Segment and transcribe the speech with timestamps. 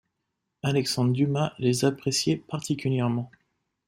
[0.63, 3.29] Alexandre Dumas les appréciait particulièrement.